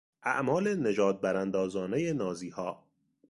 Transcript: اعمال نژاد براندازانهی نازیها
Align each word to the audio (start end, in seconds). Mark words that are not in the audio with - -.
اعمال 0.23 0.73
نژاد 0.75 1.21
براندازانهی 1.21 2.13
نازیها 2.13 2.83